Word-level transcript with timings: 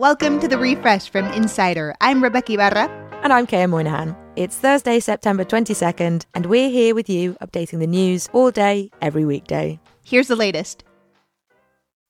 Welcome 0.00 0.40
to 0.40 0.48
the 0.48 0.56
refresh 0.56 1.10
from 1.10 1.26
Insider. 1.26 1.94
I'm 2.00 2.22
Rebeca 2.22 2.54
Ibarra. 2.54 2.88
And 3.22 3.34
I'm 3.34 3.46
Kaya 3.46 3.68
Moynihan. 3.68 4.16
It's 4.34 4.56
Thursday, 4.56 4.98
September 4.98 5.44
22nd, 5.44 6.24
and 6.34 6.46
we're 6.46 6.70
here 6.70 6.94
with 6.94 7.10
you 7.10 7.34
updating 7.42 7.80
the 7.80 7.86
news 7.86 8.26
all 8.32 8.50
day, 8.50 8.90
every 9.02 9.26
weekday. 9.26 9.78
Here's 10.02 10.28
the 10.28 10.36
latest. 10.36 10.84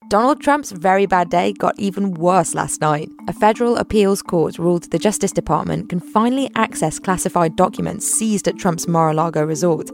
Donald 0.06 0.40
Trump's 0.40 0.70
very 0.70 1.06
bad 1.06 1.30
day 1.30 1.52
got 1.52 1.76
even 1.80 2.14
worse 2.14 2.54
last 2.54 2.80
night. 2.80 3.08
A 3.26 3.32
federal 3.32 3.76
appeals 3.76 4.22
court 4.22 4.56
ruled 4.56 4.88
the 4.92 4.98
Justice 5.00 5.32
Department 5.32 5.88
can 5.88 5.98
finally 5.98 6.48
access 6.54 7.00
classified 7.00 7.56
documents 7.56 8.08
seized 8.08 8.46
at 8.46 8.56
Trump's 8.56 8.86
Mar 8.86 9.10
a 9.10 9.14
Lago 9.14 9.42
resort. 9.42 9.90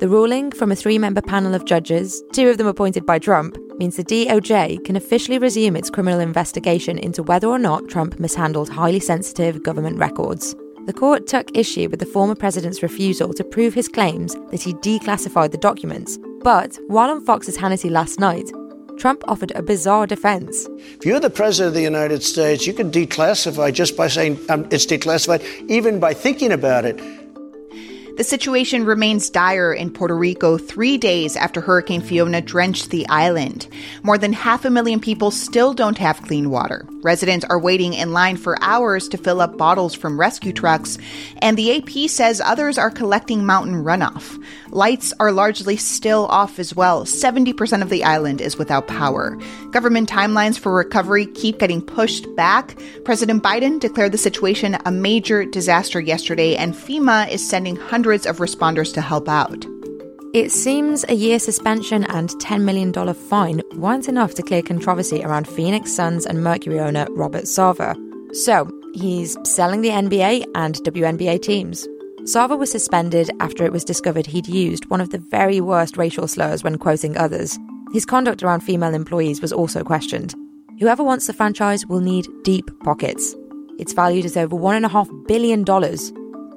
The 0.00 0.08
ruling 0.08 0.52
from 0.52 0.70
a 0.70 0.76
three 0.76 0.98
member 0.98 1.22
panel 1.22 1.54
of 1.54 1.64
judges, 1.64 2.22
two 2.34 2.50
of 2.50 2.58
them 2.58 2.66
appointed 2.66 3.06
by 3.06 3.18
Trump, 3.18 3.56
means 3.78 3.96
the 3.96 4.04
DOJ 4.04 4.84
can 4.84 4.96
officially 4.96 5.38
resume 5.38 5.76
its 5.76 5.90
criminal 5.90 6.20
investigation 6.20 6.98
into 6.98 7.22
whether 7.22 7.46
or 7.46 7.58
not 7.58 7.88
Trump 7.88 8.18
mishandled 8.18 8.68
highly 8.68 9.00
sensitive 9.00 9.62
government 9.62 9.98
records. 9.98 10.54
The 10.86 10.92
court 10.92 11.26
took 11.26 11.56
issue 11.56 11.88
with 11.88 12.00
the 12.00 12.06
former 12.06 12.34
president's 12.34 12.82
refusal 12.82 13.34
to 13.34 13.44
prove 13.44 13.74
his 13.74 13.88
claims 13.88 14.34
that 14.50 14.62
he 14.62 14.74
declassified 14.74 15.50
the 15.50 15.58
documents. 15.58 16.18
But 16.42 16.78
while 16.86 17.10
on 17.10 17.24
Fox's 17.24 17.58
Hannity 17.58 17.90
last 17.90 18.18
night, 18.18 18.50
Trump 18.98 19.22
offered 19.28 19.52
a 19.54 19.62
bizarre 19.62 20.06
defense. 20.06 20.66
If 20.78 21.06
you're 21.06 21.20
the 21.20 21.30
president 21.30 21.68
of 21.68 21.74
the 21.74 21.82
United 21.82 22.22
States, 22.22 22.66
you 22.66 22.72
can 22.72 22.90
declassify 22.90 23.72
just 23.72 23.96
by 23.96 24.08
saying 24.08 24.38
um, 24.48 24.66
it's 24.70 24.86
declassified, 24.86 25.42
even 25.70 26.00
by 26.00 26.14
thinking 26.14 26.52
about 26.52 26.84
it. 26.84 27.00
The 28.18 28.24
situation 28.24 28.84
remains 28.84 29.30
dire 29.30 29.72
in 29.72 29.92
Puerto 29.92 30.16
Rico 30.16 30.58
three 30.58 30.98
days 30.98 31.36
after 31.36 31.60
Hurricane 31.60 32.00
Fiona 32.00 32.40
drenched 32.40 32.90
the 32.90 33.06
island. 33.08 33.68
More 34.02 34.18
than 34.18 34.32
half 34.32 34.64
a 34.64 34.70
million 34.70 34.98
people 34.98 35.30
still 35.30 35.72
don't 35.72 35.98
have 35.98 36.22
clean 36.22 36.50
water. 36.50 36.84
Residents 37.02 37.44
are 37.48 37.58
waiting 37.58 37.94
in 37.94 38.12
line 38.12 38.36
for 38.36 38.60
hours 38.60 39.08
to 39.08 39.16
fill 39.16 39.40
up 39.40 39.56
bottles 39.56 39.94
from 39.94 40.18
rescue 40.18 40.52
trucks, 40.52 40.98
and 41.38 41.56
the 41.56 41.76
AP 41.76 42.10
says 42.10 42.40
others 42.40 42.76
are 42.76 42.90
collecting 42.90 43.46
mountain 43.46 43.84
runoff. 43.84 44.42
Lights 44.70 45.12
are 45.20 45.30
largely 45.30 45.76
still 45.76 46.26
off 46.26 46.58
as 46.58 46.74
well. 46.74 47.04
70% 47.04 47.82
of 47.82 47.88
the 47.88 48.02
island 48.02 48.40
is 48.40 48.58
without 48.58 48.88
power. 48.88 49.38
Government 49.70 50.10
timelines 50.10 50.58
for 50.58 50.74
recovery 50.74 51.26
keep 51.26 51.60
getting 51.60 51.80
pushed 51.80 52.26
back. 52.34 52.76
President 53.04 53.42
Biden 53.44 53.78
declared 53.78 54.12
the 54.12 54.18
situation 54.18 54.76
a 54.84 54.90
major 54.90 55.44
disaster 55.44 56.00
yesterday, 56.00 56.56
and 56.56 56.74
FEMA 56.74 57.28
is 57.30 57.48
sending 57.48 57.76
hundreds 57.76 58.26
of 58.26 58.38
responders 58.38 58.92
to 58.94 59.00
help 59.00 59.28
out. 59.28 59.64
It 60.34 60.52
seems 60.52 61.06
a 61.08 61.14
year 61.14 61.38
suspension 61.38 62.04
and 62.04 62.28
$10 62.28 62.60
million 62.60 62.92
fine 63.14 63.62
weren't 63.76 64.10
enough 64.10 64.34
to 64.34 64.42
clear 64.42 64.60
controversy 64.60 65.24
around 65.24 65.48
Phoenix 65.48 65.90
Suns 65.90 66.26
and 66.26 66.44
Mercury 66.44 66.78
owner 66.80 67.06
Robert 67.12 67.44
Sarver. 67.44 67.96
So, 68.36 68.70
he's 68.92 69.38
selling 69.44 69.80
the 69.80 69.88
NBA 69.88 70.44
and 70.54 70.74
WNBA 70.74 71.40
teams. 71.40 71.88
Sarver 72.24 72.58
was 72.58 72.70
suspended 72.70 73.30
after 73.40 73.64
it 73.64 73.72
was 73.72 73.84
discovered 73.84 74.26
he'd 74.26 74.46
used 74.46 74.84
one 74.90 75.00
of 75.00 75.08
the 75.08 75.18
very 75.18 75.62
worst 75.62 75.96
racial 75.96 76.28
slurs 76.28 76.62
when 76.62 76.76
quoting 76.76 77.16
others. 77.16 77.58
His 77.94 78.04
conduct 78.04 78.42
around 78.42 78.60
female 78.60 78.92
employees 78.94 79.40
was 79.40 79.52
also 79.52 79.82
questioned. 79.82 80.34
Whoever 80.78 81.02
wants 81.02 81.26
the 81.26 81.32
franchise 81.32 81.86
will 81.86 82.00
need 82.00 82.28
deep 82.44 82.70
pockets. 82.84 83.34
It's 83.78 83.94
valued 83.94 84.26
at 84.26 84.36
over 84.36 84.56
$1.5 84.56 85.26
billion, 85.26 85.64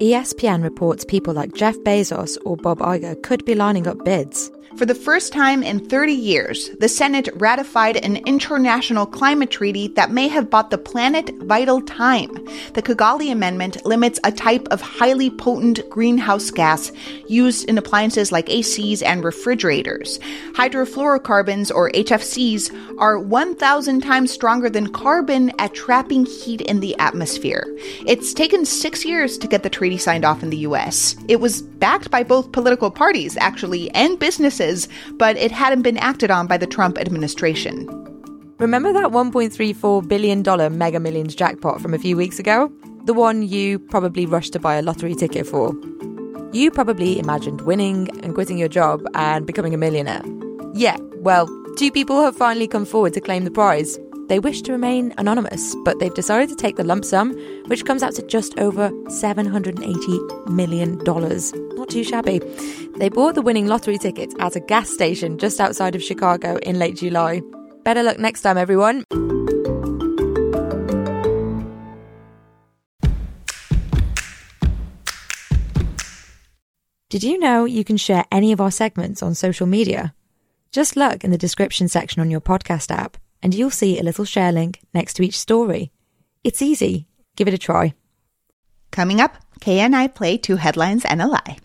ESPN 0.02 0.64
reports 0.64 1.06
people 1.06 1.32
like 1.32 1.54
Jeff 1.54 1.78
Bezos 1.82 2.36
or 2.44 2.58
Bob 2.58 2.80
Iger 2.80 3.22
could 3.22 3.46
be 3.46 3.54
lining 3.54 3.86
up 3.86 4.04
bids. 4.04 4.50
For 4.78 4.86
the 4.86 4.96
first 4.96 5.34
time 5.34 5.64
in 5.64 5.86
30 5.90 6.14
years, 6.14 6.70
the 6.80 6.88
Senate 6.88 7.28
ratified 7.36 7.98
an 7.98 8.16
international 8.26 9.06
climate 9.06 9.52
treaty 9.52 9.90
that 9.90 10.12
may 10.12 10.30
have 10.30 10.50
bought 10.50 10.72
the 10.72 10.78
planet 10.78 11.30
vital 11.42 11.82
time. 11.82 12.34
The 12.74 12.82
Kigali 12.82 13.32
Amendment 13.32 13.86
limits 13.86 14.18
a 14.24 14.32
type 14.32 14.68
of 14.72 14.80
highly 14.80 15.30
potent 15.30 15.82
greenhouse 15.90 16.50
gas 16.52 16.92
used 17.28 17.68
in 17.68 17.78
appliances 17.78 18.32
like 18.32 18.46
ACs 18.46 19.04
and 19.04 19.26
refrigerators. 19.26 20.20
Hydrofluorocarbons, 20.54 21.70
or 21.76 21.92
HFCs, 21.92 22.98
are 22.98 23.20
1,000 23.20 24.02
times 24.02 24.32
stronger 24.32 24.70
than 24.70 24.94
carbon 24.94 25.52
at 25.60 25.74
trapping 25.74 26.26
heat 26.26 26.62
in 26.62 26.80
the 26.80 26.98
atmosphere. 26.98 27.66
It's 28.08 28.34
taken 28.34 28.66
six 28.66 29.04
years 29.04 29.38
to 29.40 29.48
get 29.48 29.64
the 29.64 29.70
treaty 29.70 29.91
signed 29.98 30.26
off 30.26 30.44
in 30.44 30.50
the 30.50 30.58
US. 30.58 31.16
It 31.28 31.40
was 31.40 31.62
backed 31.62 32.12
by 32.12 32.24
both 32.24 32.52
political 32.52 32.92
parties, 32.92 33.38
actually, 33.38 33.90
and 33.92 34.20
businesses 34.20 34.88
but 35.18 35.38
it 35.38 35.52
hadn't 35.52 35.82
been 35.82 35.98
acted 35.98 36.32
on 36.32 36.48
by 36.48 36.58
the 36.58 36.68
Trump 36.68 36.98
administration. 36.98 37.88
Remember 38.58 38.94
that 38.94 39.12
$1.34 39.12 40.08
billion 40.08 40.78
Mega 40.78 41.00
Millions 41.00 41.36
jackpot 41.36 41.82
from 41.82 41.94
a 41.94 42.00
few 42.00 42.16
weeks 42.16 42.40
ago? 42.40 42.72
The 43.06 43.14
one 43.14 43.42
you 43.42 43.80
probably 43.80 44.26
rushed 44.26 44.54
to 44.54 44.60
buy 44.60 44.76
a 44.76 44.82
lottery 44.82 45.16
ticket 45.16 45.48
for. 45.48 45.74
You 46.54 46.70
probably 46.70 47.18
imagined 47.18 47.62
winning 47.62 48.10
and 48.24 48.36
quitting 48.36 48.58
your 48.58 48.68
job 48.68 49.04
and 49.16 49.48
becoming 49.48 49.74
a 49.74 49.78
millionaire. 49.78 50.24
Yeah, 50.74 50.98
well, 51.16 51.48
two 51.78 51.92
people 51.92 52.22
have 52.22 52.36
finally 52.36 52.68
come 52.68 52.86
forward 52.86 53.14
to 53.14 53.22
claim 53.22 53.46
the 53.46 53.52
prize. 53.52 53.98
They 54.32 54.40
wish 54.40 54.62
to 54.62 54.72
remain 54.72 55.14
anonymous, 55.18 55.76
but 55.84 56.00
they've 56.00 56.14
decided 56.14 56.48
to 56.48 56.56
take 56.56 56.78
the 56.78 56.86
lump 56.86 57.04
sum, 57.04 57.34
which 57.68 57.84
comes 57.84 58.02
out 58.02 58.16
to 58.16 58.26
just 58.28 58.58
over 58.58 58.90
$780 58.90 60.48
million. 60.50 60.98
Not 61.76 61.90
too 61.90 62.06
shabby. 62.06 62.40
They 62.96 63.10
bought 63.10 63.36
the 63.36 63.42
winning 63.42 63.68
lottery 63.68 63.98
ticket 63.98 64.34
at 64.40 64.56
a 64.56 64.62
gas 64.62 64.90
station 64.90 65.38
just 65.38 65.60
outside 65.60 65.96
of 65.96 66.02
Chicago 66.02 66.56
in 66.60 66.80
late 66.80 66.96
July. 66.96 67.42
Better 67.84 68.04
luck 68.04 68.20
next 68.20 68.44
time, 68.44 68.58
everyone. 68.58 69.04
Did 77.10 77.24
you 77.24 77.38
know 77.38 77.66
you 77.66 77.84
can 77.84 77.98
share 77.98 78.24
any 78.32 78.54
of 78.54 78.62
our 78.62 78.72
segments 78.72 79.22
on 79.22 79.36
social 79.36 79.68
media? 79.68 80.14
Just 80.72 80.96
look 80.96 81.26
in 81.26 81.32
the 81.32 81.38
description 81.38 81.90
section 81.90 82.22
on 82.22 82.32
your 82.32 82.40
podcast 82.40 82.92
app 82.92 83.18
and 83.42 83.54
you'll 83.54 83.70
see 83.70 84.00
a 84.00 84.04
little 84.04 84.26
share 84.26 84.52
link 84.52 84.80
next 84.94 85.16
to 85.16 85.24
each 85.24 85.40
story. 85.40 85.92
It's 86.44 86.62
easy. 86.62 87.08
Give 87.36 87.48
it 87.48 87.54
a 87.54 87.58
try. 87.58 87.94
Coming 88.92 89.22
up, 89.22 89.38
Kaya 89.62 89.84
and 89.84 89.96
I 89.96 90.08
play 90.08 90.38
two 90.38 90.58
headlines 90.58 91.06
and 91.06 91.22
a 91.22 91.28
lie. 91.28 91.58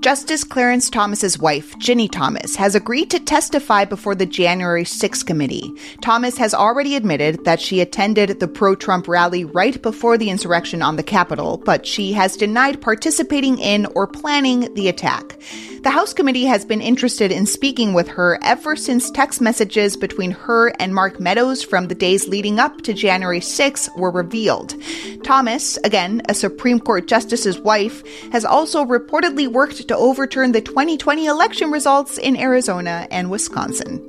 Justice 0.00 0.44
Clarence 0.44 0.90
Thomas's 0.90 1.40
wife, 1.40 1.76
Ginni 1.78 2.08
Thomas, 2.08 2.54
has 2.54 2.76
agreed 2.76 3.10
to 3.10 3.18
testify 3.18 3.84
before 3.84 4.14
the 4.14 4.26
January 4.26 4.84
6 4.84 5.24
committee. 5.24 5.74
Thomas 6.02 6.38
has 6.38 6.54
already 6.54 6.94
admitted 6.94 7.44
that 7.44 7.60
she 7.60 7.80
attended 7.80 8.38
the 8.38 8.46
pro-Trump 8.46 9.08
rally 9.08 9.44
right 9.44 9.82
before 9.82 10.16
the 10.16 10.30
insurrection 10.30 10.82
on 10.82 10.94
the 10.94 11.02
Capitol, 11.02 11.60
but 11.64 11.84
she 11.84 12.12
has 12.12 12.36
denied 12.36 12.80
participating 12.80 13.58
in 13.58 13.86
or 13.96 14.06
planning 14.06 14.72
the 14.74 14.88
attack. 14.88 15.36
The 15.82 15.90
House 15.90 16.12
committee 16.12 16.44
has 16.44 16.64
been 16.64 16.80
interested 16.80 17.32
in 17.32 17.46
speaking 17.46 17.92
with 17.92 18.08
her 18.08 18.38
ever 18.42 18.76
since 18.76 19.10
text 19.10 19.40
messages 19.40 19.96
between 19.96 20.32
her 20.32 20.68
and 20.80 20.94
Mark 20.94 21.18
Meadows 21.18 21.62
from 21.62 21.88
the 21.88 21.94
days 21.94 22.28
leading 22.28 22.58
up 22.58 22.82
to 22.82 22.92
January 22.92 23.40
6 23.40 23.88
were 23.96 24.10
revealed. 24.10 24.74
Thomas, 25.24 25.76
again 25.78 26.22
a 26.28 26.34
Supreme 26.34 26.78
Court 26.80 27.06
justice's 27.06 27.58
wife, 27.60 28.02
has 28.32 28.44
also 28.44 28.84
reportedly 28.84 29.48
worked 29.48 29.87
to 29.88 29.96
overturn 29.96 30.52
the 30.52 30.60
2020 30.60 31.26
election 31.26 31.70
results 31.70 32.18
in 32.18 32.36
Arizona 32.36 33.08
and 33.10 33.30
Wisconsin. 33.30 34.04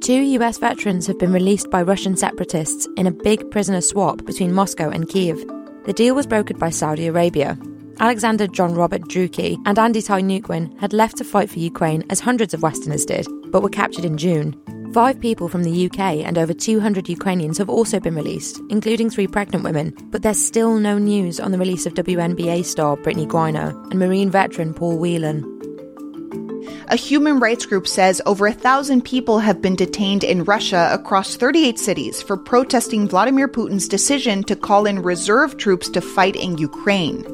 Two 0.00 0.20
US 0.38 0.58
veterans 0.58 1.06
have 1.06 1.18
been 1.18 1.32
released 1.32 1.70
by 1.70 1.82
Russian 1.82 2.16
separatists 2.16 2.86
in 2.96 3.06
a 3.06 3.10
big 3.10 3.50
prisoner 3.50 3.80
swap 3.80 4.24
between 4.24 4.52
Moscow 4.52 4.90
and 4.90 5.08
Kiev. 5.08 5.42
The 5.84 5.92
deal 5.92 6.14
was 6.14 6.26
brokered 6.26 6.58
by 6.58 6.70
Saudi 6.70 7.06
Arabia. 7.06 7.58
Alexander 7.98 8.46
John 8.46 8.74
Robert 8.74 9.02
Drueke 9.08 9.56
and 9.64 9.78
Andy 9.78 10.02
Tai 10.02 10.20
Ngoc 10.20 10.42
Huynh 10.42 10.78
had 10.78 10.92
left 10.92 11.16
to 11.16 11.24
fight 11.24 11.48
for 11.48 11.58
Ukraine 11.58 12.04
as 12.10 12.20
hundreds 12.20 12.52
of 12.52 12.62
Westerners 12.62 13.06
did, 13.06 13.26
but 13.50 13.62
were 13.62 13.70
captured 13.70 14.04
in 14.04 14.18
June. 14.18 14.54
Five 14.96 15.20
people 15.20 15.48
from 15.48 15.62
the 15.62 15.90
UK 15.90 16.24
and 16.24 16.38
over 16.38 16.54
200 16.54 17.06
Ukrainians 17.06 17.58
have 17.58 17.68
also 17.68 18.00
been 18.00 18.14
released, 18.14 18.62
including 18.70 19.10
three 19.10 19.26
pregnant 19.26 19.62
women, 19.62 19.94
but 20.10 20.22
there's 20.22 20.42
still 20.42 20.76
no 20.76 20.96
news 20.96 21.38
on 21.38 21.52
the 21.52 21.58
release 21.58 21.84
of 21.84 21.92
WNBA 21.92 22.64
star 22.64 22.96
Brittney 22.96 23.26
Griner 23.26 23.74
and 23.90 24.00
Marine 24.00 24.30
veteran 24.30 24.72
Paul 24.72 24.96
Whelan. 24.96 25.55
A 26.88 26.94
human 26.94 27.40
rights 27.40 27.66
group 27.66 27.88
says 27.88 28.22
over 28.26 28.46
a 28.46 28.52
thousand 28.52 29.02
people 29.02 29.40
have 29.40 29.60
been 29.60 29.74
detained 29.74 30.22
in 30.22 30.44
Russia 30.44 30.88
across 30.92 31.34
38 31.34 31.80
cities 31.80 32.22
for 32.22 32.36
protesting 32.36 33.08
Vladimir 33.08 33.48
Putin's 33.48 33.88
decision 33.88 34.44
to 34.44 34.54
call 34.54 34.86
in 34.86 35.02
reserve 35.02 35.56
troops 35.56 35.88
to 35.88 36.00
fight 36.00 36.36
in 36.36 36.58
Ukraine. 36.58 37.24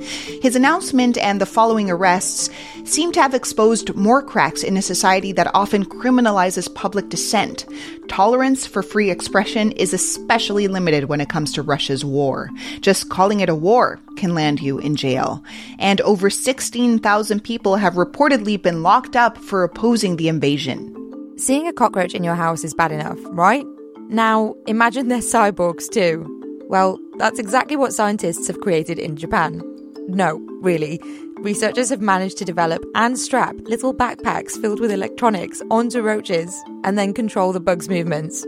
His 0.41 0.57
announcement 0.57 1.19
and 1.19 1.39
the 1.39 1.45
following 1.45 1.91
arrests 1.91 2.49
seem 2.85 3.13
to 3.13 3.21
have 3.21 3.35
exposed 3.35 3.95
more 3.95 4.23
cracks 4.23 4.63
in 4.63 4.79
a 4.79 4.83
society 4.83 5.33
that 5.33 5.55
often 5.55 5.85
criminalizes 5.85 6.75
public 6.75 7.11
dissent. 7.11 7.67
Tolerance 8.09 8.67
for 8.67 8.83
free 8.83 9.11
expression 9.11 9.73
is 9.73 9.93
especially 9.93 10.67
limited 10.67 11.05
when 11.05 11.21
it 11.21 11.29
comes 11.29 11.53
to 11.53 11.63
Russia's 11.63 12.05
war. 12.07 12.49
Just 12.81 13.11
calling 13.11 13.41
it 13.41 13.51
a 13.51 13.55
war 13.55 14.01
can 14.17 14.35
land 14.35 14.61
you 14.61 14.79
in 14.79 14.97
jail. 14.97 15.43
And 15.79 16.01
over 16.03 16.31
16,000 16.31 17.45
people 17.45 17.77
have 17.77 17.95
reportedly 17.95 18.61
been 18.61 18.83
locked 18.83 19.17
up 19.17 19.39
for 19.49 19.63
opposing 19.65 20.17
the 20.17 20.29
invasion. 20.29 20.89
seeing 21.37 21.67
a 21.67 21.73
cockroach 21.73 22.15
in 22.15 22.23
your 22.23 22.37
house 22.37 22.63
is 22.63 22.75
bad 22.75 22.93
enough, 22.93 23.19
right? 23.31 23.67
Now, 24.09 24.55
imagine 24.67 25.09
they're 25.09 25.19
cyborgs 25.19 25.89
too. 25.89 26.25
Well, 26.69 26.99
that's 27.19 27.39
exactly 27.39 27.75
what 27.77 27.93
scientists 27.93 28.47
have 28.47 28.61
created 28.61 28.99
in 28.99 29.17
Japan. 29.17 29.61
No, 30.09 30.37
really. 30.61 31.01
Researchers 31.39 31.91
have 31.91 32.01
managed 32.01 32.39
to 32.39 32.45
develop 32.45 32.85
and 32.95 33.19
strap 33.19 33.57
little 33.65 33.93
backpacks 33.93 34.61
filled 34.61 34.79
with 34.79 34.93
electronics 34.93 35.61
onto 35.71 36.01
roaches 36.01 36.55
and 36.85 36.97
then 36.97 37.13
control 37.13 37.53
the 37.53 37.61
bug's 37.61 37.89
movements. 37.89 38.47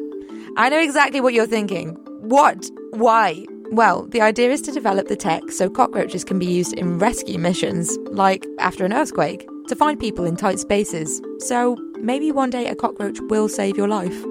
I 0.56 0.68
know 0.68 0.80
exactly 0.80 1.20
what 1.20 1.34
you're 1.34 1.46
thinking. 1.46 1.90
What? 2.20 2.70
Why? 2.90 3.44
Well, 3.72 4.06
the 4.06 4.20
idea 4.20 4.50
is 4.50 4.62
to 4.62 4.72
develop 4.72 5.08
the 5.08 5.16
tech 5.16 5.42
so 5.50 5.68
cockroaches 5.68 6.22
can 6.22 6.38
be 6.38 6.46
used 6.46 6.74
in 6.74 6.98
rescue 6.98 7.38
missions, 7.38 7.98
like 8.10 8.46
after 8.60 8.84
an 8.84 8.92
earthquake, 8.92 9.48
to 9.68 9.76
find 9.76 9.98
people 9.98 10.24
in 10.24 10.36
tight 10.36 10.58
spaces. 10.58 11.20
So 11.38 11.76
maybe 11.98 12.30
one 12.32 12.50
day 12.50 12.68
a 12.68 12.74
cockroach 12.74 13.20
will 13.22 13.48
save 13.48 13.76
your 13.76 13.88
life. 13.88 14.24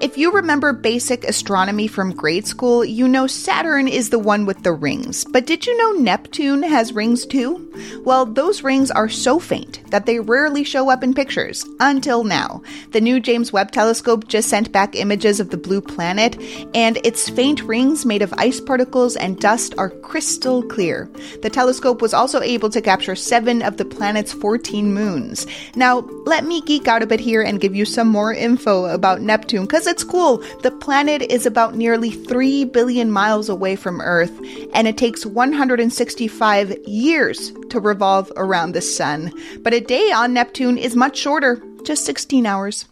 If 0.00 0.18
you 0.18 0.32
remember 0.32 0.72
basic 0.72 1.24
astronomy 1.24 1.86
from 1.86 2.14
grade 2.14 2.46
school, 2.46 2.84
you 2.84 3.06
know 3.06 3.26
Saturn 3.26 3.86
is 3.86 4.10
the 4.10 4.18
one 4.18 4.44
with 4.44 4.62
the 4.62 4.72
rings. 4.72 5.24
But 5.24 5.46
did 5.46 5.66
you 5.66 5.76
know 5.78 5.92
Neptune 5.92 6.62
has 6.62 6.92
rings 6.92 7.24
too? 7.24 7.70
Well, 8.04 8.26
those 8.26 8.62
rings 8.62 8.90
are 8.90 9.08
so 9.08 9.38
faint 9.38 9.80
that 9.90 10.06
they 10.06 10.18
rarely 10.18 10.64
show 10.64 10.90
up 10.90 11.04
in 11.04 11.14
pictures, 11.14 11.64
until 11.80 12.24
now. 12.24 12.62
The 12.90 13.00
new 13.00 13.20
James 13.20 13.52
Webb 13.52 13.70
telescope 13.70 14.26
just 14.28 14.48
sent 14.48 14.72
back 14.72 14.96
images 14.96 15.38
of 15.38 15.50
the 15.50 15.56
blue 15.56 15.80
planet, 15.80 16.40
and 16.74 16.98
its 16.98 17.28
faint 17.28 17.62
rings 17.62 18.04
made 18.04 18.22
of 18.22 18.34
ice 18.36 18.60
particles 18.60 19.16
and 19.16 19.38
dust 19.38 19.74
are 19.78 19.90
crystal 19.90 20.62
clear. 20.62 21.08
The 21.42 21.50
telescope 21.50 22.02
was 22.02 22.14
also 22.14 22.40
able 22.40 22.70
to 22.70 22.82
capture 22.82 23.16
seven 23.16 23.62
of 23.62 23.76
the 23.76 23.84
planet's 23.84 24.32
14 24.32 24.92
moons. 24.92 25.46
Now, 25.76 26.00
let 26.26 26.44
me 26.44 26.60
geek 26.62 26.88
out 26.88 27.02
a 27.02 27.06
bit 27.06 27.20
here 27.20 27.42
and 27.42 27.60
give 27.60 27.74
you 27.74 27.84
some 27.84 28.08
more 28.08 28.32
info 28.32 28.86
about 28.86 29.20
Neptune, 29.20 29.62
because 29.64 29.83
it's 29.86 30.04
cool. 30.04 30.38
The 30.62 30.70
planet 30.70 31.22
is 31.22 31.46
about 31.46 31.74
nearly 31.74 32.10
3 32.10 32.64
billion 32.66 33.10
miles 33.10 33.48
away 33.48 33.76
from 33.76 34.00
Earth, 34.00 34.32
and 34.72 34.88
it 34.88 34.96
takes 34.96 35.26
165 35.26 36.76
years 36.86 37.52
to 37.70 37.80
revolve 37.80 38.32
around 38.36 38.72
the 38.72 38.80
sun. 38.80 39.32
But 39.62 39.74
a 39.74 39.80
day 39.80 40.10
on 40.12 40.32
Neptune 40.32 40.78
is 40.78 40.96
much 40.96 41.16
shorter, 41.16 41.62
just 41.84 42.04
16 42.04 42.46
hours. 42.46 42.86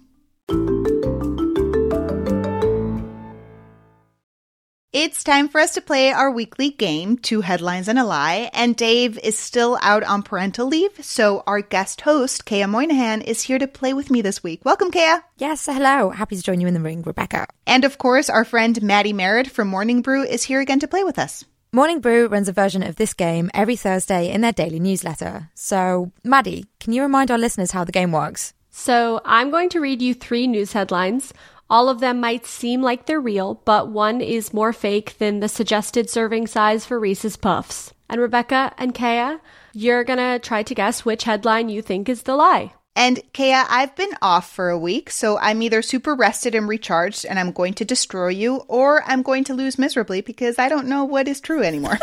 It's 4.93 5.25
time 5.25 5.49
for 5.49 5.59
us 5.59 5.73
to 5.73 5.81
play 5.81 6.13
our 6.13 6.31
weekly 6.31 6.69
game, 6.69 7.17
Two 7.17 7.41
Headlines 7.41 7.89
and 7.89 7.99
a 7.99 8.05
Lie. 8.05 8.51
And 8.53 8.77
Dave 8.77 9.19
is 9.21 9.39
still 9.39 9.79
out 9.81 10.03
on 10.03 10.23
parental 10.23 10.67
leave, 10.67 11.03
so 11.03 11.43
our 11.47 11.63
guest 11.63 12.03
host, 12.03 12.45
Kaya 12.45 12.69
Moynihan, 12.69 13.23
is 13.23 13.41
here 13.41 13.59
to 13.59 13.67
play 13.67 13.95
with 13.95 14.11
me 14.11 14.21
this 14.21 14.43
week. 14.43 14.67
Welcome, 14.67 14.91
Kaya. 14.91 15.25
Yes, 15.39 15.65
hello. 15.65 16.11
Happy 16.11 16.37
to 16.37 16.43
join 16.43 16.61
you 16.61 16.67
in 16.67 16.75
the 16.75 16.81
ring, 16.81 17.03
Rebeca. 17.03 17.47
And 17.67 17.87
of 17.87 17.97
course, 17.97 18.29
our 18.29 18.45
friend 18.45 18.83
Maddie 18.83 19.15
Merritt 19.15 19.51
from 19.51 19.69
Morning 19.69 20.03
Brew 20.03 20.25
is 20.25 20.43
here 20.43 20.61
again 20.61 20.81
to 20.81 20.89
play 20.89 21.05
with 21.05 21.19
us. 21.19 21.43
Morning 21.73 22.01
Brew 22.03 22.27
runs 22.27 22.51
a 22.51 22.53
version 22.53 22.83
of 22.83 22.97
this 22.97 23.15
game 23.15 23.51
every 23.55 23.77
Thursday 23.77 24.31
in 24.31 24.43
their 24.43 24.53
daily 24.53 24.79
newsletter. 24.79 25.49
So, 25.55 26.13
Maddie, 26.23 26.67
can 26.81 26.93
you 26.93 27.01
remind 27.01 27.31
our 27.31 27.39
listeners 27.39 27.71
how 27.71 27.85
the 27.85 27.93
game 27.93 28.13
works? 28.13 28.53
So, 28.69 29.23
I'm 29.25 29.51
going 29.51 29.71
to 29.71 29.81
read 29.81 30.03
you 30.03 30.13
three 30.13 30.47
news 30.47 30.75
headlines. 30.75 31.33
All 31.73 31.89
of 31.89 32.01
them 32.01 32.21
might 32.21 32.45
seem 32.45 32.83
like 32.83 33.07
they're 33.07 33.19
real, 33.19 33.55
but 33.65 33.89
one 33.89 34.21
is 34.21 34.53
more 34.53 34.75
fake 34.75 35.17
than 35.17 35.41
the 35.41 35.49
suggested 35.49 36.11
serving 36.11 36.47
size 36.47 36.85
for 36.85 37.01
Reese's 37.01 37.39
Puffs. 37.39 37.95
And 38.11 38.21
Rebeca 38.21 38.75
and 38.77 38.95
Kaya, 38.95 39.41
you're 39.73 40.05
gonna 40.05 40.39
try 40.39 40.63
to 40.65 40.75
guess 40.75 41.07
which 41.07 41.25
headline 41.25 41.71
you 41.71 41.81
think 41.81 42.11
is 42.11 42.25
the 42.25 42.37
lie. 42.37 42.75
And 42.95 43.23
Kaya, 43.33 43.65
I've 43.71 43.97
been 43.97 44.13
off 44.21 44.53
for 44.53 44.69
a 44.69 44.79
week, 44.79 45.09
so 45.09 45.39
I'm 45.39 45.63
either 45.63 45.81
super 45.81 46.15
rested 46.15 46.55
and 46.55 46.69
recharged 46.69 47.25
and 47.25 47.39
I'm 47.39 47.53
going 47.53 47.73
to 47.73 47.87
destroy 47.87 48.29
you, 48.29 48.57
or 48.69 49.03
I'm 49.07 49.23
going 49.23 49.45
to 49.45 49.55
lose 49.55 49.79
miserably 49.79 50.21
because 50.21 50.59
I 50.59 50.69
don't 50.69 50.89
know 50.89 51.07
what 51.07 51.27
is 51.27 51.41
true 51.41 51.63
anymore. 51.63 51.99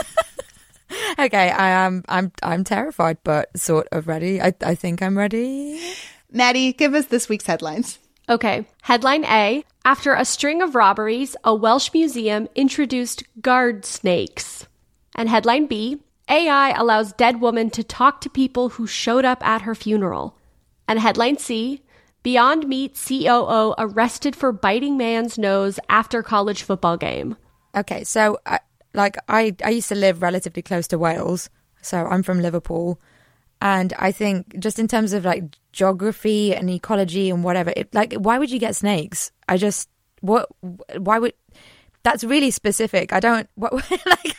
okay, 1.19 1.51
I 1.51 1.85
am 1.85 2.03
I'm 2.09 2.31
I'm 2.41 2.63
terrified 2.63 3.19
but 3.23 3.55
sort 3.55 3.87
of 3.91 4.07
ready. 4.07 4.41
I 4.41 4.51
I 4.63 4.73
think 4.73 5.03
I'm 5.03 5.15
ready. 5.15 5.79
Maddie, 6.31 6.73
give 6.73 6.95
us 6.95 7.05
this 7.05 7.29
week's 7.29 7.45
headlines. 7.45 7.99
Okay, 8.29 8.67
headline 8.83 9.25
A 9.25 9.65
After 9.83 10.13
a 10.13 10.23
string 10.23 10.61
of 10.61 10.75
robberies, 10.75 11.35
a 11.43 11.55
Welsh 11.55 11.89
museum 11.95 12.47
introduced 12.53 13.23
guard 13.41 13.85
snakes. 13.85 14.67
And 15.15 15.27
headline 15.27 15.65
B 15.65 16.03
AI 16.29 16.69
allows 16.79 17.11
dead 17.13 17.41
woman 17.41 17.71
to 17.71 17.83
talk 17.83 18.21
to 18.21 18.29
people 18.29 18.69
who 18.69 18.85
showed 18.85 19.25
up 19.25 19.43
at 19.43 19.63
her 19.63 19.73
funeral. 19.73 20.37
And 20.87 20.99
headline 20.99 21.39
C 21.39 21.81
Beyond 22.21 22.67
Meat 22.67 23.01
COO 23.07 23.73
arrested 23.79 24.35
for 24.35 24.51
biting 24.51 24.95
man's 24.95 25.39
nose 25.39 25.79
after 25.89 26.21
college 26.21 26.61
football 26.61 26.97
game. 26.97 27.35
Okay, 27.75 28.03
so 28.03 28.37
I, 28.45 28.59
like 28.93 29.17
I 29.27 29.55
I 29.65 29.71
used 29.71 29.89
to 29.89 29.95
live 29.95 30.21
relatively 30.21 30.61
close 30.61 30.87
to 30.89 30.99
Wales, 30.99 31.49
so 31.81 32.05
I'm 32.05 32.21
from 32.21 32.41
Liverpool. 32.41 33.01
And 33.61 33.93
I 33.99 34.11
think 34.11 34.57
just 34.59 34.79
in 34.79 34.87
terms 34.87 35.13
of 35.13 35.25
like 35.25 35.43
geography 35.73 36.55
and 36.55 36.69
ecology 36.69 37.29
and 37.29 37.43
whatever, 37.43 37.73
it, 37.75 37.93
like 37.93 38.13
why 38.13 38.37
would 38.37 38.51
you 38.51 38.59
get 38.59 38.75
snakes? 38.75 39.31
I 39.47 39.57
just 39.57 39.89
what 40.21 40.47
why 40.97 41.19
would 41.19 41.33
that's 42.03 42.23
really 42.23 42.51
specific. 42.51 43.11
I 43.11 43.19
don't 43.19 43.49
what 43.55 43.73
like 43.73 44.35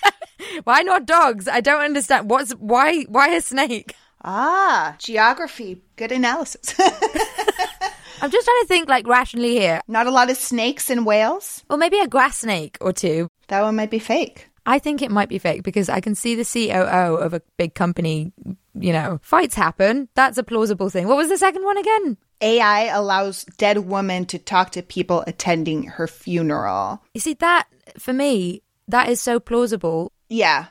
why 0.64 0.82
not 0.82 1.06
dogs? 1.06 1.48
I 1.48 1.60
don't 1.60 1.82
understand. 1.82 2.30
What's 2.30 2.52
why 2.52 3.02
why 3.04 3.28
a 3.28 3.40
snake? 3.40 3.94
Ah, 4.22 4.96
geography. 4.98 5.80
Good 5.96 6.12
analysis. 6.12 6.74
I'm 8.22 8.30
just 8.30 8.44
trying 8.44 8.60
to 8.60 8.66
think 8.66 8.88
like 8.88 9.06
rationally 9.06 9.52
here. 9.52 9.80
Not 9.88 10.06
a 10.06 10.10
lot 10.10 10.30
of 10.30 10.36
snakes 10.36 10.90
in 10.90 11.04
Wales? 11.06 11.64
Or 11.70 11.78
maybe 11.78 11.98
a 11.98 12.06
grass 12.06 12.38
snake 12.38 12.76
or 12.80 12.92
two. 12.92 13.28
That 13.48 13.62
one 13.62 13.76
might 13.76 13.90
be 13.90 13.98
fake. 13.98 14.49
I 14.66 14.78
think 14.78 15.02
it 15.02 15.10
might 15.10 15.28
be 15.28 15.38
fake 15.38 15.62
because 15.62 15.88
I 15.88 16.00
can 16.00 16.14
see 16.14 16.34
the 16.34 16.44
COO 16.44 17.16
of 17.16 17.34
a 17.34 17.42
big 17.56 17.74
company, 17.74 18.32
you 18.74 18.92
know, 18.92 19.18
fights 19.22 19.54
happen. 19.54 20.08
That's 20.14 20.38
a 20.38 20.42
plausible 20.42 20.90
thing. 20.90 21.08
What 21.08 21.16
was 21.16 21.28
the 21.28 21.38
second 21.38 21.64
one 21.64 21.78
again? 21.78 22.16
AI 22.40 22.84
allows 22.84 23.44
dead 23.58 23.78
woman 23.78 24.24
to 24.26 24.38
talk 24.38 24.70
to 24.72 24.82
people 24.82 25.24
attending 25.26 25.84
her 25.84 26.06
funeral. 26.06 27.02
You 27.14 27.20
see, 27.20 27.34
that, 27.34 27.68
for 27.98 28.12
me, 28.12 28.62
that 28.88 29.08
is 29.08 29.20
so 29.20 29.40
plausible. 29.40 30.10
Yeah. 30.28 30.66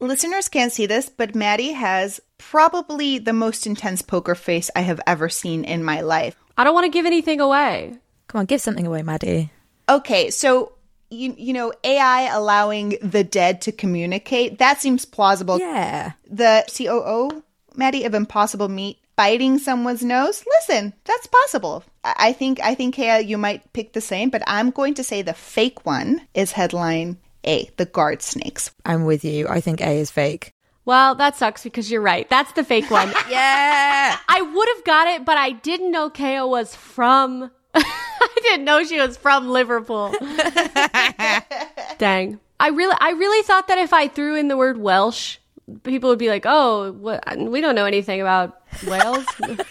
Listeners 0.00 0.48
can't 0.48 0.72
see 0.72 0.86
this, 0.86 1.08
but 1.08 1.34
Maddie 1.34 1.72
has 1.72 2.20
probably 2.38 3.18
the 3.18 3.32
most 3.32 3.66
intense 3.66 4.02
poker 4.02 4.34
face 4.34 4.70
I 4.74 4.80
have 4.80 5.00
ever 5.06 5.28
seen 5.28 5.64
in 5.64 5.84
my 5.84 6.00
life. 6.00 6.36
I 6.58 6.64
don't 6.64 6.74
want 6.74 6.84
to 6.84 6.90
give 6.90 7.06
anything 7.06 7.40
away. 7.40 7.96
Come 8.28 8.40
on, 8.40 8.46
give 8.46 8.60
something 8.60 8.86
away, 8.86 9.02
Maddie. 9.02 9.50
Okay, 9.88 10.30
so 10.30 10.72
you 11.10 11.34
you 11.36 11.52
know 11.52 11.72
AI 11.84 12.34
allowing 12.34 12.96
the 13.02 13.24
dead 13.24 13.60
to 13.62 13.72
communicate 13.72 14.58
that 14.58 14.80
seems 14.80 15.04
plausible. 15.04 15.58
Yeah. 15.58 16.12
The 16.30 16.64
COO 16.76 17.42
Maddie 17.76 18.04
of 18.04 18.14
Impossible 18.14 18.68
Meat 18.68 18.98
biting 19.16 19.58
someone's 19.58 20.04
nose. 20.04 20.44
Listen, 20.58 20.92
that's 21.04 21.26
possible. 21.26 21.84
I 22.02 22.14
I 22.18 22.32
think 22.32 22.60
I 22.60 22.74
think 22.74 22.96
Kaya, 22.96 23.20
you 23.20 23.38
might 23.38 23.72
pick 23.72 23.92
the 23.92 24.00
same, 24.00 24.30
but 24.30 24.42
I'm 24.46 24.70
going 24.70 24.94
to 24.94 25.04
say 25.04 25.22
the 25.22 25.34
fake 25.34 25.84
one 25.86 26.22
is 26.34 26.52
headline 26.52 27.18
A, 27.44 27.70
the 27.76 27.86
guard 27.86 28.22
snakes. 28.22 28.70
I'm 28.84 29.04
with 29.04 29.24
you. 29.24 29.46
I 29.48 29.60
think 29.60 29.80
A 29.80 29.98
is 29.98 30.10
fake. 30.10 30.52
Well, 30.86 31.14
that 31.14 31.36
sucks 31.36 31.62
because 31.62 31.90
you're 31.90 32.02
right. 32.02 32.28
That's 32.28 32.52
the 32.52 32.64
fake 32.64 32.90
one. 32.90 33.12
Yeah. 33.30 34.18
I 34.28 34.42
would 34.42 34.68
have 34.76 34.84
got 34.84 35.08
it, 35.08 35.24
but 35.24 35.38
I 35.38 35.52
didn't 35.52 35.90
know 35.90 36.10
Kaya 36.10 36.46
was 36.46 36.74
from. 36.74 37.50
I 37.84 38.38
didn't 38.42 38.64
know 38.64 38.84
she 38.84 38.98
was 38.98 39.16
from 39.16 39.48
Liverpool. 39.48 40.14
Dang. 41.98 42.40
I 42.60 42.68
really, 42.68 42.96
I 43.00 43.10
really 43.10 43.42
thought 43.42 43.68
that 43.68 43.78
if 43.78 43.92
I 43.92 44.08
threw 44.08 44.36
in 44.36 44.48
the 44.48 44.56
word 44.56 44.78
Welsh, 44.78 45.38
people 45.82 46.10
would 46.10 46.18
be 46.18 46.28
like, 46.28 46.44
"Oh, 46.46 46.92
what, 46.92 47.24
we 47.36 47.60
don't 47.60 47.74
know 47.74 47.86
anything 47.86 48.20
about 48.20 48.60
Wales." 48.86 49.26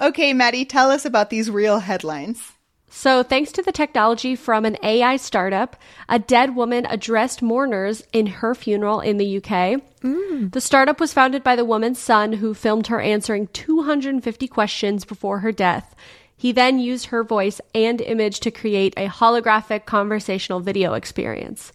Okay, 0.00 0.34
Maddie, 0.34 0.66
tell 0.66 0.90
us 0.90 1.06
about 1.06 1.30
these 1.30 1.50
real 1.50 1.78
headlines. 1.78 2.52
So, 2.90 3.22
thanks 3.22 3.50
to 3.52 3.62
the 3.62 3.72
technology 3.72 4.36
from 4.36 4.64
an 4.64 4.76
AI 4.82 5.16
startup, 5.16 5.76
a 6.08 6.18
dead 6.18 6.54
woman 6.54 6.86
addressed 6.86 7.42
mourners 7.42 8.02
in 8.12 8.26
her 8.26 8.54
funeral 8.54 9.00
in 9.00 9.16
the 9.16 9.36
UK. 9.38 9.80
Mm. 10.02 10.52
The 10.52 10.60
startup 10.60 11.00
was 11.00 11.12
founded 11.12 11.42
by 11.42 11.56
the 11.56 11.64
woman's 11.64 11.98
son, 11.98 12.34
who 12.34 12.54
filmed 12.54 12.86
her 12.88 13.00
answering 13.00 13.48
250 13.48 14.48
questions 14.48 15.04
before 15.04 15.40
her 15.40 15.52
death. 15.52 15.94
He 16.36 16.52
then 16.52 16.78
used 16.78 17.06
her 17.06 17.24
voice 17.24 17.60
and 17.74 18.00
image 18.00 18.40
to 18.40 18.50
create 18.50 18.94
a 18.96 19.08
holographic 19.08 19.86
conversational 19.86 20.60
video 20.60 20.94
experience. 20.94 21.72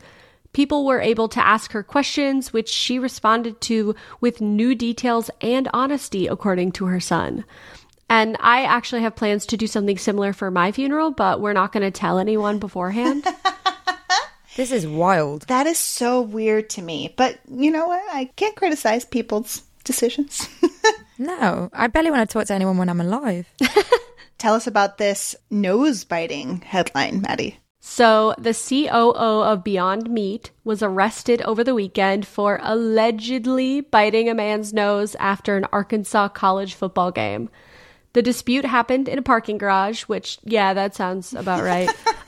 People 0.53 0.85
were 0.85 0.99
able 0.99 1.29
to 1.29 1.45
ask 1.45 1.71
her 1.71 1.83
questions, 1.83 2.51
which 2.51 2.69
she 2.69 2.99
responded 2.99 3.61
to 3.61 3.95
with 4.19 4.41
new 4.41 4.75
details 4.75 5.29
and 5.39 5.69
honesty, 5.73 6.27
according 6.27 6.73
to 6.73 6.85
her 6.85 6.99
son. 6.99 7.45
And 8.09 8.35
I 8.41 8.63
actually 8.63 9.01
have 9.03 9.15
plans 9.15 9.45
to 9.47 9.57
do 9.57 9.67
something 9.67 9.97
similar 9.97 10.33
for 10.33 10.51
my 10.51 10.73
funeral, 10.73 11.11
but 11.11 11.39
we're 11.39 11.53
not 11.53 11.71
going 11.71 11.83
to 11.83 11.91
tell 11.91 12.19
anyone 12.19 12.59
beforehand. 12.59 13.25
This 14.57 14.71
is 14.71 14.85
wild. 14.85 15.43
That 15.47 15.65
is 15.65 15.77
so 15.77 16.19
weird 16.19 16.69
to 16.71 16.81
me, 16.81 17.13
but 17.15 17.39
you 17.49 17.71
know 17.71 17.87
what? 17.87 18.03
I 18.11 18.25
can't 18.35 18.55
criticize 18.55 19.05
people's 19.05 19.63
decisions. 19.85 20.47
No, 21.21 21.69
I 21.71 21.85
barely 21.85 22.09
want 22.09 22.27
to 22.27 22.33
talk 22.33 22.47
to 22.47 22.53
anyone 22.55 22.77
when 22.77 22.89
I'm 22.89 22.99
alive. 22.99 23.45
Tell 24.41 24.55
us 24.55 24.65
about 24.65 24.97
this 24.97 25.35
nose 25.51 26.03
biting 26.03 26.61
headline, 26.61 27.21
Maddie. 27.21 27.59
So, 27.79 28.33
the 28.39 28.55
COO 28.55 29.43
of 29.43 29.63
Beyond 29.63 30.09
Meat 30.09 30.49
was 30.63 30.81
arrested 30.81 31.43
over 31.43 31.63
the 31.63 31.75
weekend 31.75 32.25
for 32.25 32.59
allegedly 32.63 33.81
biting 33.81 34.29
a 34.29 34.33
man's 34.33 34.73
nose 34.73 35.13
after 35.19 35.57
an 35.57 35.67
Arkansas 35.71 36.29
college 36.29 36.73
football 36.73 37.11
game. 37.11 37.51
The 38.13 38.23
dispute 38.23 38.65
happened 38.65 39.07
in 39.07 39.19
a 39.19 39.21
parking 39.21 39.59
garage, 39.59 40.05
which, 40.05 40.39
yeah, 40.43 40.73
that 40.73 40.95
sounds 40.95 41.35
about 41.35 41.61
right. 41.61 41.91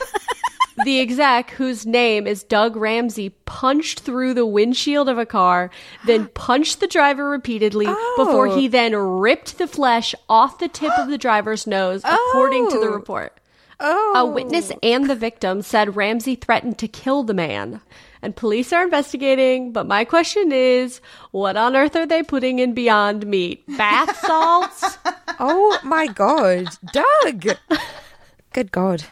the 0.84 1.00
exec, 1.02 1.52
whose 1.52 1.86
name 1.86 2.28
is 2.28 2.44
Doug 2.44 2.76
Ramsey, 2.76 3.30
punched 3.46 4.02
through 4.02 4.34
the 4.34 4.46
windshield 4.46 5.10
of 5.10 5.18
a 5.18 5.26
car, 5.26 5.70
then 6.06 6.28
punched 6.34 6.80
the 6.80 6.88
driver 6.88 7.30
repeatedly 7.30 7.86
Oh. 7.88 8.14
before 8.18 8.48
he 8.48 8.68
oh. 8.68 8.70
then 8.70 8.96
ripped 8.96 9.58
the 9.58 9.68
flesh 9.68 10.14
off 10.30 10.60
the 10.60 10.68
tip 10.68 10.92
of 10.98 11.10
the 11.10 11.18
driver's 11.18 11.66
nose, 11.68 12.02
according 12.04 12.70
to 12.72 12.80
the 12.80 12.88
Oh. 12.88 12.94
report. 12.94 13.40
Oh. 13.80 14.14
A 14.16 14.26
witness 14.26 14.72
and 14.82 15.10
the 15.10 15.16
victim 15.16 15.62
said 15.62 15.96
Ramsey 15.98 16.36
threatened 16.36 16.78
to 16.80 16.88
kill 16.88 17.24
the 17.24 17.34
man. 17.34 17.82
And 18.22 18.34
police 18.34 18.72
are 18.72 18.84
investigating, 18.84 19.74
but 19.74 19.86
my 19.86 20.06
question 20.06 20.54
is 20.54 21.02
what 21.32 21.58
on 21.58 21.76
earth 21.76 21.96
are 21.98 22.06
they 22.06 22.24
putting 22.24 22.60
in 22.60 22.74
Beyond 22.74 23.26
Meat? 23.28 23.66
Bath 23.78 24.16
salts? 24.26 24.98
Oh 25.40 25.78
my 25.84 26.08
god. 26.08 26.68
Doug! 26.94 27.58
Good 28.54 28.72
god. 28.72 29.04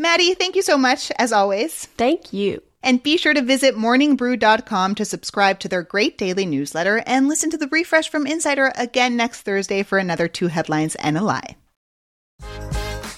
Maddie, 0.00 0.32
thank 0.32 0.56
you 0.56 0.62
so 0.62 0.78
much, 0.78 1.12
as 1.18 1.30
always. 1.30 1.84
Thank 1.98 2.32
you. 2.32 2.62
And 2.82 3.02
be 3.02 3.18
sure 3.18 3.34
to 3.34 3.42
visit 3.42 3.76
morningbrew.com 3.76 4.94
to 4.94 5.04
subscribe 5.04 5.58
to 5.60 5.68
their 5.68 5.82
great 5.82 6.16
daily 6.16 6.46
newsletter 6.46 7.02
and 7.06 7.28
listen 7.28 7.50
to 7.50 7.58
the 7.58 7.68
refresh 7.68 8.08
from 8.08 8.26
Insider 8.26 8.72
again 8.76 9.14
next 9.14 9.42
Thursday 9.42 9.82
for 9.82 9.98
another 9.98 10.26
two 10.26 10.46
headlines 10.46 10.94
and 10.94 11.18
a 11.18 11.22
lie. 11.22 11.56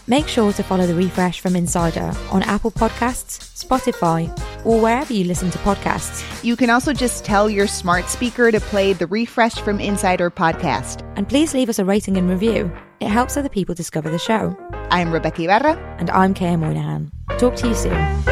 Make 0.08 0.26
sure 0.26 0.52
to 0.52 0.62
follow 0.64 0.84
the 0.84 0.96
refresh 0.96 1.38
from 1.38 1.54
Insider 1.54 2.12
on 2.32 2.42
Apple 2.42 2.72
Podcasts, 2.72 3.64
Spotify, 3.64 4.26
or 4.66 4.80
wherever 4.80 5.12
you 5.12 5.22
listen 5.22 5.52
to 5.52 5.58
podcasts. 5.58 6.42
You 6.42 6.56
can 6.56 6.68
also 6.68 6.92
just 6.92 7.24
tell 7.24 7.48
your 7.48 7.68
smart 7.68 8.08
speaker 8.08 8.50
to 8.50 8.58
play 8.58 8.92
the 8.92 9.06
refresh 9.06 9.54
from 9.54 9.78
Insider 9.78 10.32
podcast. 10.32 11.08
And 11.14 11.28
please 11.28 11.54
leave 11.54 11.68
us 11.68 11.78
a 11.78 11.84
rating 11.84 12.16
and 12.16 12.28
review. 12.28 12.72
It 13.02 13.08
helps 13.08 13.36
other 13.36 13.48
people 13.48 13.74
discover 13.74 14.10
the 14.10 14.18
show. 14.18 14.56
I'm 14.92 15.08
Rebeca 15.08 15.40
Ibarra. 15.42 15.72
And 15.98 16.08
I'm 16.10 16.34
Kaya 16.34 16.56
Moynihan. 16.56 17.10
Talk 17.36 17.56
to 17.56 17.66
you 17.66 17.74
soon. 17.74 18.31